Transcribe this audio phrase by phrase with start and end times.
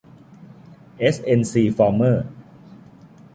[0.99, 2.25] เอส เอ็น ซี ฟอร์เมอร์